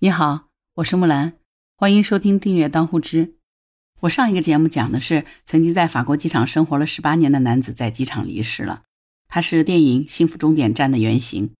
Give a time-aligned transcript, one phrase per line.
[0.00, 1.32] 你好，我是木兰，
[1.74, 3.34] 欢迎收听订阅当户知。
[4.02, 8.84] 我上一个节目讲的是曾经在法国机场生活了十八年的男子在机场离世了，
[9.26, 11.50] 他是电影《幸福终点站》的原型。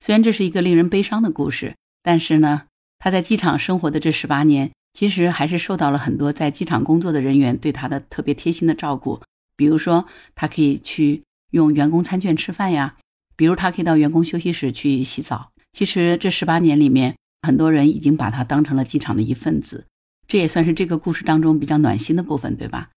[0.00, 2.62] 虽然这是一个令人悲伤的故事，但是呢，
[2.98, 9.22] 他在机场生活的这十八年，其实还是受到了很多在机场工作的人员对他的特别贴心的照顾。
[9.54, 10.04] 比如说，
[10.34, 11.22] 他可以去
[11.52, 12.96] 用员工餐券吃饭呀，
[13.36, 15.52] 比如他可以到员工休息室去洗澡。
[15.72, 17.14] 其实这十八年里面。
[17.44, 19.84] 很多人已经把他当成了机场的一份子，
[20.26, 22.90] 这也算是这个故事当中比较暖心的部分，对吧？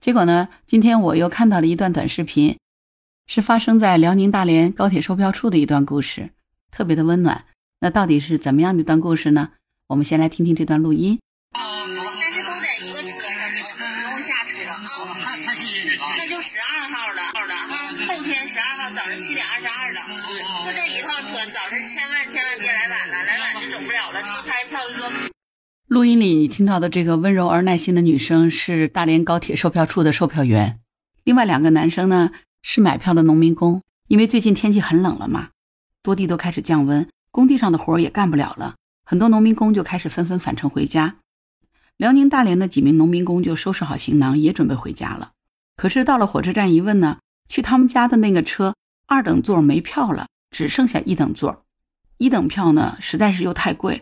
[0.00, 2.58] 结果呢，今天我又看到了一段短视频，
[3.28, 6.30] 是发生在辽宁大连高铁售票处的一段故事，
[6.72, 7.44] 特别的温暖。
[7.78, 9.50] 那到底是怎么样的一段故事呢？
[9.86, 11.20] 我们先来听听这段录音。
[25.92, 30.80] 录音里你听到的这个温柔而耐心的女生是大连高铁售票处的售票员，
[31.22, 32.30] 另外两个男生呢
[32.62, 33.82] 是买票的农民工。
[34.08, 35.50] 因为最近天气很冷了嘛，
[36.02, 41.16] 多地都开始降温，工地上的活也干不了了，很多农民工就开始纷纷返程回家。
[41.98, 45.32] 辽宁大连的几名农民工就收拾好行囊，也准备回家了。
[45.76, 47.18] 可是到了火车站一问呢，
[47.50, 48.74] 去他们家的那个车
[49.06, 51.66] 二等座没票了，只剩下一等座。
[52.16, 54.00] 一等票呢，实在是又太贵。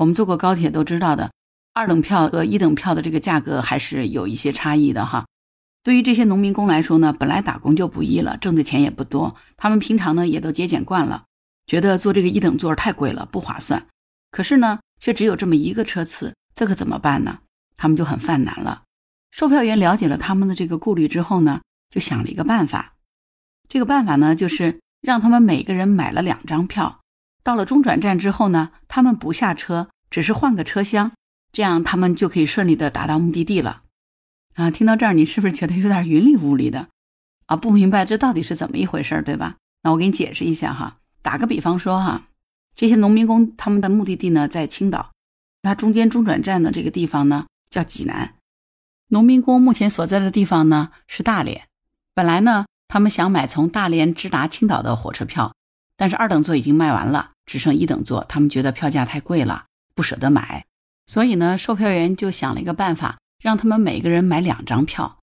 [0.00, 1.30] 我们坐过高铁都知道的，
[1.74, 5.26] 二等票和一等票的这个价格还是有一些差异的哈。
[5.82, 11.24] 对于这些农民工来说呢，本来打工就不易了，挣的钱也不多，他们平常呢也都节俭惯了，
[11.66, 13.88] 觉得坐这个一等座太贵了，不划算。
[14.30, 16.34] 可是呢，却只有这么一个车次。
[16.54, 17.40] 这可怎么办呢？
[17.76, 18.84] 他们就很犯难了。
[19.30, 22.94] 售票员了解了他们的这个顾虑之后呢，就想了一个办法。
[23.68, 26.99] 这个办法呢，就是让他们每个人买了两张票。
[27.42, 31.12] 到了中转站之后呢，他们不下车，只是换个车厢，
[31.52, 33.82] 这样他们就可以顺利的达到目的地了。
[34.54, 36.88] 啊，听到这儿，你是不是觉得有点云里雾里的？
[37.46, 39.56] 啊，不明白这到底是怎么一回事，对吧？
[39.82, 40.98] 那我给你解释一下哈。
[41.22, 42.28] 打个比方说哈，
[42.74, 45.12] 这些农民工他们的目的地呢在青岛。
[45.62, 48.34] 那中间中转站的这个地方呢，叫济南。
[49.08, 51.62] 农民工目前所在的地方呢是大连。
[52.14, 55.54] 本来呢，他们想买从大连直达青岛的火车票，
[56.00, 58.24] 但是二等座已经卖完了，只剩一等座。
[58.26, 60.64] 他们觉得票价太贵了，不舍得买。
[61.06, 65.18] 所以呢，售票员就想了一个办法，让他们每个人买两张票，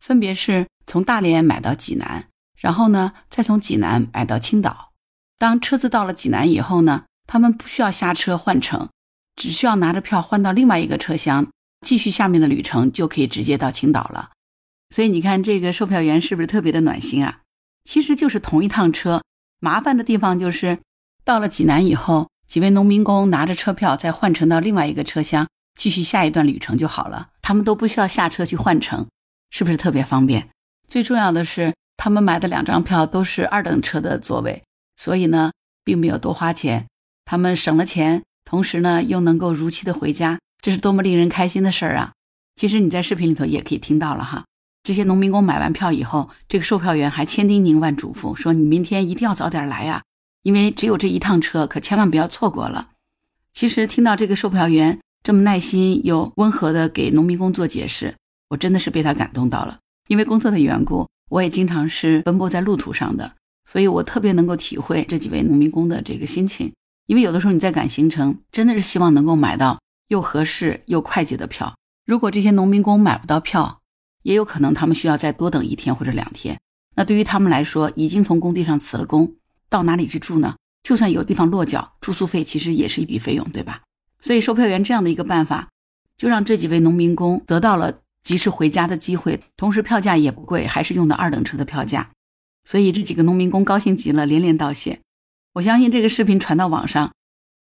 [0.00, 2.28] 分别是从大连买到济南，
[2.58, 4.92] 然后呢，再从济南买到青岛。
[5.36, 8.88] 当车子到了济南以后呢，他们不需要下车换乘。
[9.34, 11.48] 只需要拿着票换到另外一个车厢，
[11.86, 14.30] 继续下面的旅程，就可以直接到青岛了。
[14.88, 17.40] 所以你看，这个售票员是不是特别的暖心啊？
[17.84, 19.22] 其实就是同一趟车，
[19.60, 20.78] 麻烦的地方就是
[21.24, 27.28] 到了济南以后，几位农民工拿着车票再换乘到另外一个车厢，继续下一段旅程就好了。
[27.42, 29.06] 他们都不需要下车去换乘，
[29.50, 30.48] 是不是特别方便？
[30.86, 34.62] 最重要的是，他们买的两张票都是二等车的座位，
[34.96, 35.52] 所以呢，
[35.84, 36.86] 并没有多花钱，
[37.24, 38.22] 他们省了钱。
[38.44, 42.12] 同时呢，又能够如期的回家，这是多么令人开心的事儿啊！
[42.54, 44.44] 其实你在视频里头也可以听到了哈。
[44.86, 50.04] 这些农民工买完票以后，这个售票员还千叮咛万嘱咐说：“你明天一定要早点来呀，
[50.44, 52.90] 因为只有这一趟车，可千万不要错过了。”
[53.52, 58.14] 其实听到这个售票员这么耐心又温和的给农民工做解释，
[58.50, 59.80] 我真的是被他感动到了。
[60.06, 63.32] 因为工作的缘故，我也经常是奔波在路途上的，
[63.64, 66.72] 所以我特别能够体会这几位农民工的这个心情。
[67.08, 71.74] 因为有的时候你在赶行程，真的是希望能够买到又合适又快捷的票。
[72.06, 73.80] 如果这些农民工买不到票，
[74.26, 76.58] 也有可能他们需要再多等一天或者两天。
[76.96, 79.36] 那对于他们来说，已经从工地上辞了工，
[79.68, 80.56] 到哪里去住呢？
[80.82, 83.82] 就算有地方落脚，住宿费其实也是一笔费用，对吧？
[84.20, 85.68] 所以售票员这样的一个办法，
[86.18, 92.10] 就让这几位农民工得到了及时回家的机会，同时票价也不贵，还是用的二等车的票价。
[92.64, 94.98] 所以这几个农民工高兴极了，连连道谢。
[95.52, 97.12] 我相信这个视频传到网上，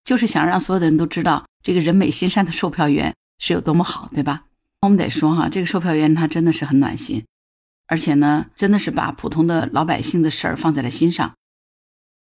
[0.04, 4.46] 就是想让所有的人都知道这个人美心善的售票员是有多么好，对吧？
[4.86, 7.26] 我们得说哈，这个售票员他真的是很暖心，
[7.88, 11.34] 而且呢，真的是把普通的老百姓的事儿放在了心上。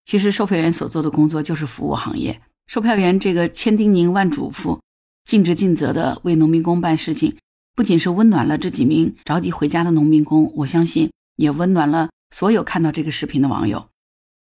[0.05, 4.79] 其实售票员所做的工作就是服务行业，售票员这个千叮咛万嘱咐、
[5.25, 7.37] 尽职尽责的为农民工办事情，
[7.75, 13.89] 不仅是温暖了这几名着急回家的农民工，我相信也温暖了所有看到这个视频的网友。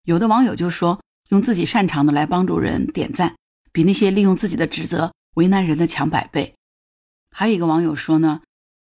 [0.06, 1.00] 有的网友就说，
[1.30, 3.36] 用自己擅长的来帮助人点赞，
[3.72, 6.56] 比那些利用自己的职责为难人的强百倍。
[7.32, 8.42] 还有一个网友说呢，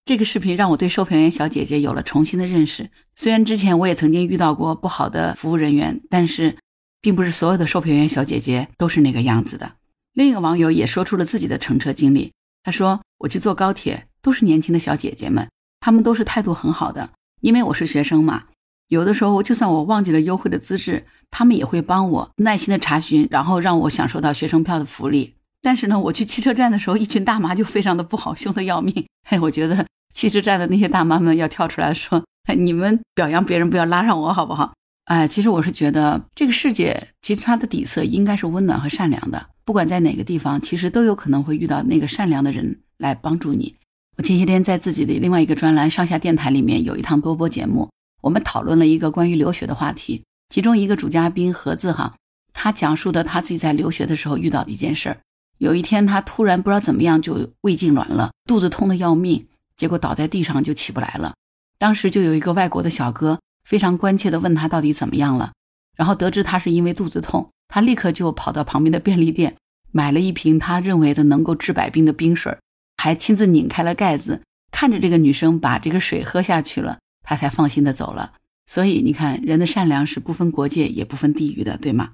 [0.05, 2.91] 这个视频让我对售票员小姐姐有了重新的认识。
[3.17, 6.56] 虽然之前我也曾经遇到过不好的服务人员，但是
[7.00, 9.73] 并不是所有的售票员小姐姐都是那个样子的。
[10.12, 12.32] 另一个网友也说出了自己的乘车经历。
[12.62, 15.49] 他说：“我去坐高铁，都是年轻的小姐姐们，
[15.81, 17.11] 她们都是态度很好的。
[17.43, 18.44] 因为我是学生嘛，
[18.88, 25.35] 有的时候就算我忘记了优惠的资质，他们也会帮我耐心的查询，然后让我享受到学生票的福利。
[25.64, 29.06] 但是呢，我去汽车站的时候，一群大妈就非常的不好，凶的要命。
[29.26, 32.22] 嘿，我觉得汽车站的那些大妈们要跳出来说：
[32.55, 34.75] 你们表扬别人，不要拉上我，好不好？”
[35.08, 39.46] 哎，其实我是觉得这个世界其实它的底色应该是温暖和善良的。
[39.64, 43.75] 不管在哪个地方，其实都有可能会遇到那个善良的人来帮助你。
[44.19, 47.90] 我前些天在自己的另外一个专栏《上下电台》里面有一趟多播节目，
[48.20, 50.22] 我们讨论了一个关于留学的话题。
[50.50, 52.14] 其中一个主嘉宾何子哈，
[52.52, 55.17] 他讲述的他自己在留学的时候遇到的一件事儿。
[55.58, 59.46] 有一天他突然不知道怎么样就胃痉挛了，肚子痛的要命，
[59.76, 61.34] 结果倒在地上就起不来了。
[61.78, 63.38] 当时就有一个外国的小哥。
[63.64, 65.54] 非常关切地问他到底怎么样了，
[65.96, 69.56] 然后得知他是因为肚子痛，他立刻就跑到旁边的便利店
[69.90, 72.54] 买了一瓶他认为的能够治百病的冰水，
[72.98, 78.34] 还亲自拧开了盖子，看着这个女生把这个水喝下去了，他才放心的走了。
[78.66, 82.10] 所以你看，人的善良是不分国界也不分地域的，对吗？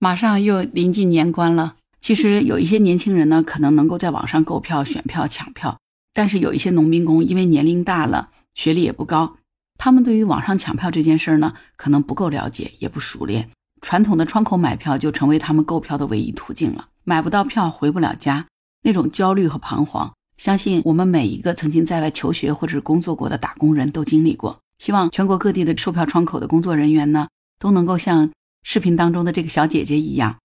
[0.00, 5.78] 马上又临近年关了，其实有一些年轻人呢，可能能够在网上购票、选票、抢票，
[6.12, 9.36] 但是有一些农民工因为年龄大了，学历也不高。
[9.78, 13.50] 他们对于网上抢票这件事儿呢，可能不够了解，也不熟练。
[13.80, 16.88] 传统的窗口买票就成为他们购票的唯一途径了。
[17.04, 18.46] 买不到票，回不了家，
[18.82, 24.58] 那种焦虑和彷徨，相信我们每一个曾经在外求学或者是工作过的打工人都经历过。
[24.78, 27.28] 希望全国各地的售票窗口的工作人员呢，
[27.60, 28.32] 都能够像
[28.64, 30.38] 视频当中的这个小姐姐一样，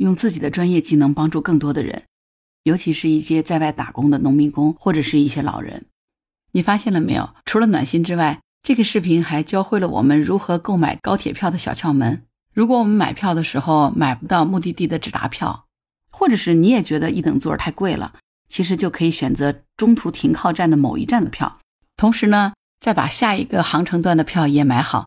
[0.00, 2.04] 用自己的专业技能帮助更多的人，
[2.62, 5.84] 尤其是一些在外打工的农民工或者是一些老人。
[6.52, 7.34] 你发现了没有？
[7.44, 12.24] 除了暖心之外，这个视频还教会了我们如何购买高铁票的小窍门。
[12.54, 15.66] 如果我们买票的时候买不到目的地的直达票，
[16.10, 18.14] 或者是你也觉得一等座太贵了，
[18.48, 21.60] 其实就可以选择中途停靠站的某一站的票，
[21.96, 25.06] 同时呢，再把下一个航程段的票也买好，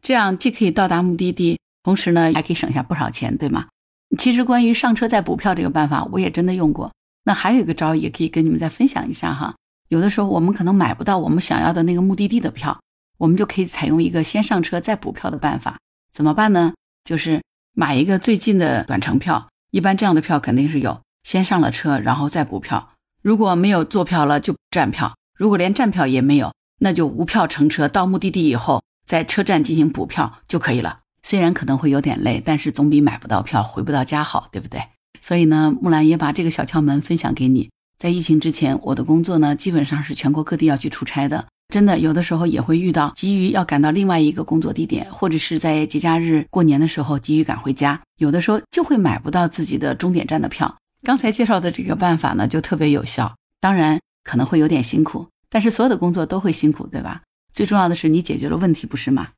[0.00, 3.68] 这样既可以到达目的地，同时呢还可以省下不少钱，对吗？
[4.16, 6.92] 其实关于上车再补票这个办法，我也真的用过。
[7.24, 9.54] 那还有一个招也可以跟你们再分享一下哈。
[9.88, 12.78] 有的时候我们可能买不到我们想要的那个目的地的票，
[13.18, 15.78] 我们就可以采用一个先上车再补票的办法。
[16.12, 16.74] 怎么办呢？
[17.04, 17.42] 就是
[17.74, 19.48] 买一个最近的短程票。
[19.70, 22.90] 一般这样的票肯定是有先上了车，然后再补票。
[23.22, 31.00] 如果没有坐票了，就站票；如果连站票也没有，那就无票乘车到目的地以后，在车站进行补票就可以了。
[31.24, 34.80] 虽然可能会有点累，但是总比买不到票回不到家好，对不对？
[35.20, 37.70] 所以呢，木兰也把这个小窍门分享给你。
[37.98, 41.46] 在疫情之前，我的工作呢，基本上是全国各地要去出差的。
[41.72, 50.76] 真的，有的时候也会遇到急于要赶到另外一个工作地点，或者是在节假日过年的时候急于赶回家，有的时候就会买不到自己的终点站的票。
[51.02, 53.34] 刚才介绍的这个办法呢，就特别有效。
[53.60, 57.22] 当然可能会有点辛苦，但是所有的工作都会辛苦，对吧？
[57.54, 59.28] 最重要的是你解决了问题，不是吗？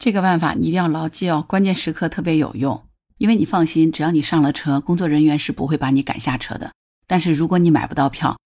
[0.00, 2.82] 这个办法你一定要牢记哦，关键时刻特别有用。
[3.18, 6.72] 因为你放心，只要你上了车，工作人员是不会把你赶下车的。
[7.06, 8.38] 但是如果你买不到票，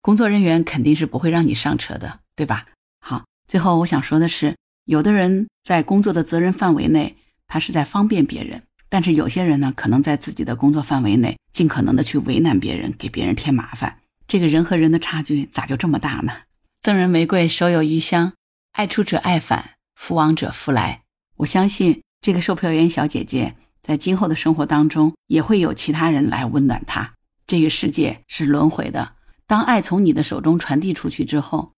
[0.00, 2.66] 工作人员肯定是不会让你上车的，对吧？
[3.00, 4.54] 好，最后我想说的是，
[4.84, 7.16] 有的人在工作的责任范围内，
[7.48, 13.98] 他是在方便别人；但是有些人呢，可能在自己的工作范围内，尽可能的去为难别人，给别人添麻烦。
[14.28, 16.32] 这个人和人的差距咋就这么大呢？
[16.80, 18.34] 赠人玫瑰，手有余香，
[18.70, 19.70] 爱出者爱返，
[20.02, 21.02] 福往者福来。
[21.36, 23.54] 我相信这个售票员小姐姐
[23.84, 27.14] 在今后的生活当中，也会有其他人来温暖她。
[27.46, 29.12] 这个世界是轮回的，
[29.46, 31.70] 当爱从你的手中传递出去之后，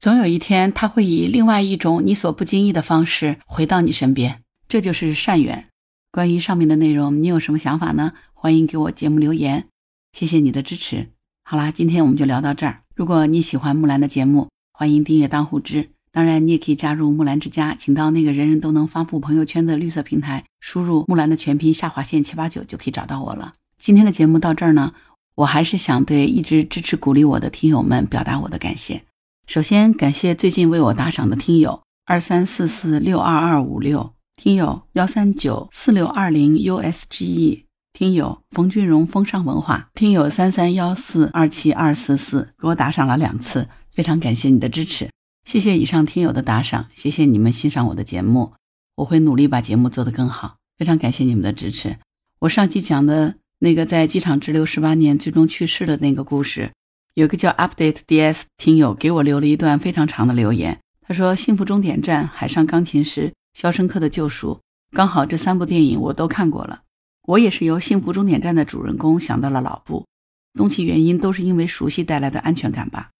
[0.00, 4.42] 总有一天，他会以另外一种你所不经意的方式回到你身边。
[4.66, 5.68] 这就是善缘。
[6.10, 8.14] 关于上面的内容，你有什么想法呢？
[8.34, 9.68] 欢迎给我节目留言，
[10.10, 11.10] 谢谢你的支持。
[11.44, 12.82] 好啦，今天我们就聊到这儿。
[12.96, 15.90] 如果你喜欢木兰的节目，欢迎订阅当户知。
[16.12, 23.54] 当然，你也可以加入木兰之家，请到那个人人都能发布朋友圈的绿色平台，输入木兰的全拼下划线七八九就可以找到我了。
[23.78, 24.92] 今天的节目到这儿呢，
[25.36, 29.02] 我还是想对一直支持鼓励我的听友们表达我的感谢。
[29.46, 45.08] 首先感谢最近为我打赏的听友二三四四六二二五六，听友幺三九四六二零 USGE，听友冯君荣风尚文化，听友三三幺四二七二四四给我打赏了两次，非常感谢你的支持，
[45.50, 48.52] 谢谢以上听友的打赏，谢谢你们欣赏我的节目，
[48.94, 51.98] 我会努力把节目做得更好，非常感谢你们的支持。
[52.38, 53.34] 我上期讲的。
[53.58, 56.70] 那个在机场滞留十八年，最终去世的那个故事，
[57.14, 60.78] 有个叫 Update DS 听友给我留了一段非常长的留言。
[61.02, 64.60] 他说：“幸福终点站、海上钢琴师、肖申克的救赎，
[64.92, 66.82] 刚好这三部电影我都看过了。
[67.26, 70.06] 我也是由《幸福终点站》的主人公想到了老布，
[70.54, 73.10] 终其原因都是因为熟悉带来的安全感吧。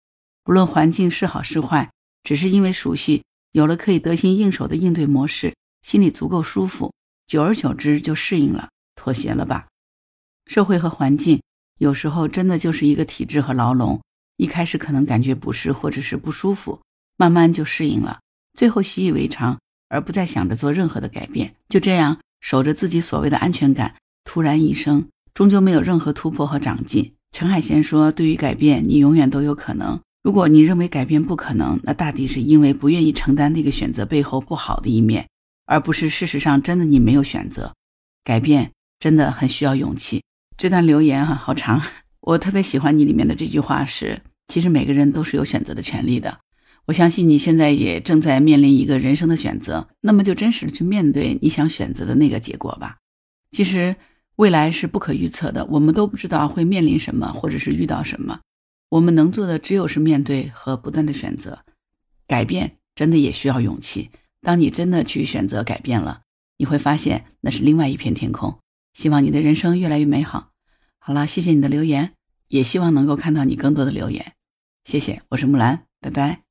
[0.46, 1.90] 无论环境是好是坏，
[2.22, 3.22] 只是因为熟悉，
[3.52, 6.92] 有了可以得心应手的应对模式，心里足够舒服，
[7.26, 9.66] 久而久之就适应了，妥协了吧。
[10.46, 11.40] 社会和环境
[11.78, 14.00] 有时候真的就是一个体制和牢笼，
[14.36, 16.80] 一开始可能感觉不适或者是不舒服，
[17.16, 18.20] 慢慢就适应了，
[18.54, 19.58] 最后习以为常，
[19.88, 22.18] 而不再想着做任何的改变，就这样。
[22.42, 27.12] 守着自己所谓的安全感，突然一生，终究没有任何突破和长进。
[27.32, 30.00] 陈海贤说：“对于改变，你永远都有可能。
[30.22, 35.26] 如果你认为改变不可能，那大抵是因为不愿意承担那个选择背后不好的一面，
[35.64, 37.72] 而不是事实上真的你没有选择。
[38.22, 40.22] 改变真的很需要勇气。”
[40.58, 41.80] 这段留言哈好长，
[42.20, 46.38] 我特别喜欢你里面的这句话是：其实每个人都是有选择的权利的。
[46.84, 52.98] 我相信你现在也正在面临一个人生的选择，那么就真实的去面对你想选择的那个结果吧。
[53.52, 53.96] 其实
[54.36, 58.38] 未来是不可预测的，我们都不知道会面临什么，或者是遇到什么。
[58.90, 61.64] 我们能做的只有是面对和不断的选择。
[62.26, 64.10] 改变真的也需要勇气。
[64.42, 66.22] 当你真的去选择改变了，
[66.58, 68.58] 你会发现那是另外一片天空。
[68.92, 70.50] 希望你的人生越来越美好。
[70.98, 72.14] 好了，谢谢你的留言，
[72.48, 74.34] 也希望能够看到你更多的留言。
[74.84, 76.49] 谢谢，我是木兰，拜拜。